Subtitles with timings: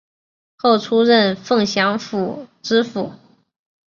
[0.57, 3.11] 后出任凤翔府知府。